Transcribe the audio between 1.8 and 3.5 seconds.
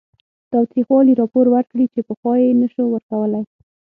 چې پخوا یې نه شو ورکولی